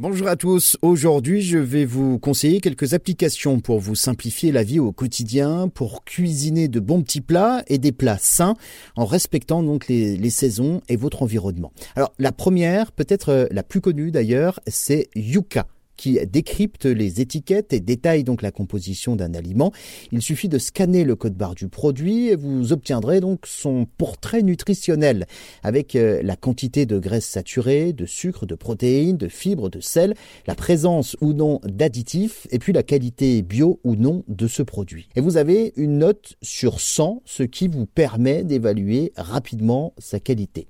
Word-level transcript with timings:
Bonjour 0.00 0.28
à 0.28 0.36
tous. 0.36 0.78
Aujourd'hui, 0.80 1.42
je 1.42 1.58
vais 1.58 1.84
vous 1.84 2.18
conseiller 2.18 2.62
quelques 2.62 2.94
applications 2.94 3.60
pour 3.60 3.80
vous 3.80 3.94
simplifier 3.94 4.50
la 4.50 4.62
vie 4.62 4.80
au 4.80 4.92
quotidien, 4.92 5.68
pour 5.68 6.06
cuisiner 6.06 6.68
de 6.68 6.80
bons 6.80 7.02
petits 7.02 7.20
plats 7.20 7.62
et 7.66 7.76
des 7.76 7.92
plats 7.92 8.16
sains 8.18 8.54
en 8.96 9.04
respectant 9.04 9.62
donc 9.62 9.88
les, 9.88 10.30
saisons 10.30 10.80
et 10.88 10.96
votre 10.96 11.22
environnement. 11.22 11.70
Alors, 11.96 12.14
la 12.18 12.32
première, 12.32 12.92
peut-être 12.92 13.46
la 13.50 13.62
plus 13.62 13.82
connue 13.82 14.10
d'ailleurs, 14.10 14.58
c'est 14.66 15.10
Yuka 15.14 15.66
qui 16.00 16.18
décrypte 16.26 16.86
les 16.86 17.20
étiquettes 17.20 17.74
et 17.74 17.80
détaille 17.80 18.24
donc 18.24 18.40
la 18.40 18.50
composition 18.50 19.16
d'un 19.16 19.34
aliment. 19.34 19.70
Il 20.12 20.22
suffit 20.22 20.48
de 20.48 20.56
scanner 20.56 21.04
le 21.04 21.14
code 21.14 21.34
barre 21.34 21.54
du 21.54 21.68
produit 21.68 22.28
et 22.28 22.36
vous 22.36 22.72
obtiendrez 22.72 23.20
donc 23.20 23.40
son 23.44 23.84
portrait 23.98 24.40
nutritionnel 24.40 25.26
avec 25.62 25.96
euh, 25.96 26.22
la 26.22 26.36
quantité 26.36 26.86
de 26.86 26.98
graisses 26.98 27.26
saturées, 27.26 27.92
de 27.92 28.06
sucre, 28.06 28.46
de 28.46 28.54
protéines, 28.54 29.18
de 29.18 29.28
fibres, 29.28 29.68
de 29.68 29.80
sel, 29.80 30.14
la 30.46 30.54
présence 30.54 31.18
ou 31.20 31.34
non 31.34 31.60
d'additifs 31.64 32.46
et 32.50 32.58
puis 32.58 32.72
la 32.72 32.82
qualité 32.82 33.42
bio 33.42 33.78
ou 33.84 33.94
non 33.94 34.24
de 34.26 34.46
ce 34.46 34.62
produit. 34.62 35.10
Et 35.16 35.20
vous 35.20 35.36
avez 35.36 35.74
une 35.76 35.98
note 35.98 36.36
sur 36.40 36.80
100, 36.80 37.20
ce 37.26 37.42
qui 37.42 37.68
vous 37.68 37.84
permet 37.84 38.42
d'évaluer 38.42 39.12
rapidement 39.16 39.92
sa 39.98 40.18
qualité. 40.18 40.66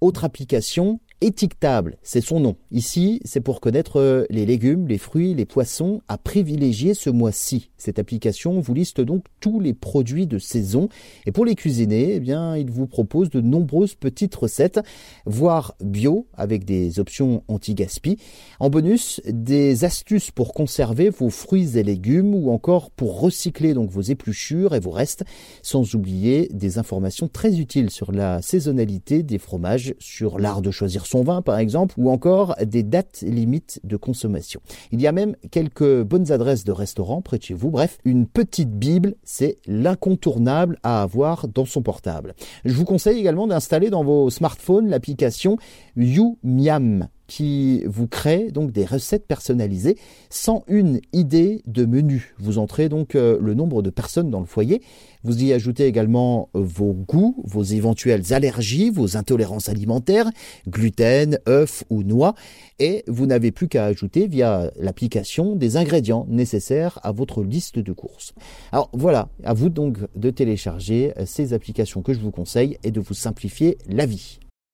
Autre 0.00 0.24
application, 0.24 0.98
étiquetable, 1.24 1.96
c'est 2.02 2.20
son 2.20 2.38
nom. 2.38 2.56
Ici, 2.70 3.20
c'est 3.24 3.40
pour 3.40 3.62
connaître 3.62 3.98
euh, 3.98 4.26
les 4.28 4.44
légumes, 4.44 4.86
les 4.86 4.98
fruits, 4.98 5.34
les 5.34 5.46
poissons 5.46 6.02
à 6.06 6.18
privilégier 6.18 6.92
ce 6.92 7.08
mois-ci. 7.08 7.70
Cette 7.78 7.98
application 7.98 8.60
vous 8.60 8.74
liste 8.74 9.00
donc 9.00 9.24
tous 9.40 9.58
les 9.58 9.72
produits 9.72 10.26
de 10.26 10.38
saison 10.38 10.90
et 11.24 11.32
pour 11.32 11.46
les 11.46 11.54
cuisiner, 11.54 12.14
eh 12.14 12.20
bien, 12.20 12.56
il 12.56 12.70
vous 12.70 12.86
propose 12.86 13.30
de 13.30 13.40
nombreuses 13.40 13.94
petites 13.94 14.34
recettes, 14.34 14.80
voire 15.24 15.74
bio 15.80 16.26
avec 16.34 16.66
des 16.66 17.00
options 17.00 17.42
anti-gaspi. 17.48 18.18
En 18.60 18.68
bonus, 18.68 19.22
des 19.26 19.84
astuces 19.84 20.30
pour 20.30 20.52
conserver 20.52 21.08
vos 21.08 21.30
fruits 21.30 21.78
et 21.78 21.82
légumes 21.82 22.34
ou 22.34 22.50
encore 22.50 22.90
pour 22.90 23.20
recycler 23.20 23.72
donc 23.72 23.88
vos 23.88 24.02
épluchures 24.02 24.74
et 24.74 24.80
vos 24.80 24.90
restes, 24.90 25.24
sans 25.62 25.94
oublier 25.94 26.50
des 26.52 26.76
informations 26.76 27.28
très 27.28 27.58
utiles 27.58 27.90
sur 27.90 28.12
la 28.12 28.42
saisonnalité 28.42 29.22
des 29.22 29.38
fromages, 29.38 29.94
sur 29.98 30.38
l'art 30.38 30.60
de 30.60 30.70
choisir 30.70 31.06
son 31.06 31.13
vin 31.22 31.42
par 31.42 31.58
exemple, 31.58 31.94
ou 31.98 32.10
encore 32.10 32.56
des 32.64 32.82
dates 32.82 33.22
limites 33.22 33.80
de 33.84 33.96
consommation. 33.96 34.60
Il 34.92 35.00
y 35.00 35.06
a 35.06 35.12
même 35.12 35.36
quelques 35.50 36.02
bonnes 36.02 36.32
adresses 36.32 36.64
de 36.64 36.72
restaurants 36.72 37.22
près 37.22 37.38
de 37.38 37.42
chez 37.42 37.54
vous. 37.54 37.70
Bref, 37.70 37.98
une 38.04 38.26
petite 38.26 38.70
Bible, 38.70 39.14
c'est 39.22 39.58
l'incontournable 39.66 40.78
à 40.82 41.02
avoir 41.02 41.48
dans 41.48 41.64
son 41.64 41.82
portable. 41.82 42.34
Je 42.64 42.74
vous 42.74 42.84
conseille 42.84 43.18
également 43.18 43.46
d'installer 43.46 43.90
dans 43.90 44.04
vos 44.04 44.30
smartphones 44.30 44.88
l'application 44.88 45.56
YouMiam 45.96 47.08
qui 47.26 47.82
vous 47.86 48.06
crée 48.06 48.50
donc 48.50 48.70
des 48.70 48.84
recettes 48.84 49.26
personnalisées 49.26 49.96
sans 50.30 50.64
une 50.68 51.00
idée 51.12 51.62
de 51.66 51.84
menu. 51.84 52.34
Vous 52.38 52.58
entrez 52.58 52.88
donc 52.88 53.14
euh, 53.14 53.38
le 53.40 53.54
nombre 53.54 53.82
de 53.82 53.90
personnes 53.90 54.30
dans 54.30 54.40
le 54.40 54.46
foyer. 54.46 54.82
Vous 55.22 55.42
y 55.42 55.52
ajoutez 55.52 55.86
également 55.86 56.50
euh, 56.54 56.60
vos 56.60 56.92
goûts, 56.92 57.42
vos 57.44 57.62
éventuelles 57.62 58.32
allergies, 58.32 58.90
vos 58.90 59.16
intolérances 59.16 59.68
alimentaires, 59.68 60.30
gluten, 60.68 61.38
œufs 61.48 61.84
ou 61.90 62.02
noix. 62.02 62.34
Et 62.78 63.04
vous 63.06 63.26
n'avez 63.26 63.52
plus 63.52 63.68
qu'à 63.68 63.86
ajouter 63.86 64.26
via 64.26 64.70
l'application 64.76 65.56
des 65.56 65.76
ingrédients 65.76 66.26
nécessaires 66.28 66.98
à 67.02 67.12
votre 67.12 67.42
liste 67.42 67.78
de 67.78 67.92
courses. 67.92 68.34
Alors 68.72 68.90
voilà, 68.92 69.28
à 69.44 69.54
vous 69.54 69.70
donc 69.70 69.98
de 70.14 70.30
télécharger 70.30 71.12
euh, 71.18 71.24
ces 71.26 71.54
applications 71.54 72.02
que 72.02 72.12
je 72.12 72.20
vous 72.20 72.30
conseille 72.30 72.78
et 72.82 72.90
de 72.90 73.00
vous 73.00 73.14
simplifier 73.14 73.78
la 73.88 74.06
vie. 74.06 74.38